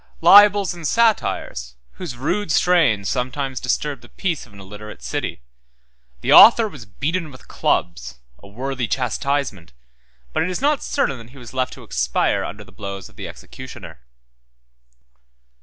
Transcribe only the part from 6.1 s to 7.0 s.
The author was